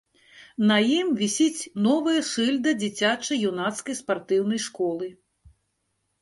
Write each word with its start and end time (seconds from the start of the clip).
На 0.69 0.77
ім 0.99 1.07
вісіць 1.19 1.67
новая 1.87 2.21
шыльда 2.29 2.69
дзіцяча-юнацкай 2.85 3.99
спартыўнай 4.01 4.59
школы. 4.65 5.13